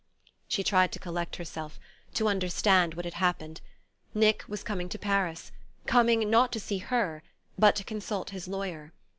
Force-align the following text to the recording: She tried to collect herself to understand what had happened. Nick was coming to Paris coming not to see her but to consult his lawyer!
She 0.47 0.63
tried 0.63 0.91
to 0.93 0.99
collect 0.99 1.35
herself 1.35 1.79
to 2.15 2.27
understand 2.27 2.95
what 2.95 3.05
had 3.05 3.13
happened. 3.13 3.61
Nick 4.15 4.43
was 4.47 4.63
coming 4.63 4.89
to 4.89 4.97
Paris 4.97 5.51
coming 5.85 6.27
not 6.27 6.51
to 6.53 6.59
see 6.59 6.79
her 6.79 7.21
but 7.55 7.75
to 7.75 7.83
consult 7.83 8.31
his 8.31 8.47
lawyer! 8.47 8.93